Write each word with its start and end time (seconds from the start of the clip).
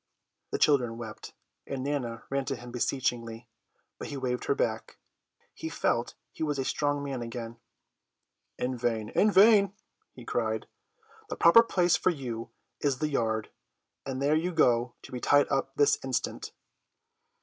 The 0.49 0.57
children 0.57 0.97
wept, 0.97 1.35
and 1.67 1.83
Nana 1.83 2.23
ran 2.31 2.43
to 2.45 2.55
him 2.55 2.71
beseechingly, 2.71 3.47
but 3.99 4.07
he 4.07 4.17
waved 4.17 4.45
her 4.45 4.55
back. 4.55 4.97
He 5.53 5.69
felt 5.69 6.15
he 6.31 6.41
was 6.41 6.57
a 6.57 6.65
strong 6.65 7.03
man 7.03 7.21
again. 7.21 7.59
"In 8.57 8.75
vain, 8.75 9.09
in 9.09 9.29
vain," 9.29 9.75
he 10.15 10.25
cried; 10.25 10.65
"the 11.29 11.35
proper 11.35 11.61
place 11.61 11.97
for 11.97 12.09
you 12.09 12.49
is 12.79 12.97
the 12.97 13.09
yard, 13.11 13.51
and 14.03 14.19
there 14.19 14.33
you 14.35 14.51
go 14.51 14.95
to 15.03 15.11
be 15.11 15.19
tied 15.19 15.47
up 15.51 15.71
this 15.75 15.99
instant." 16.03 16.51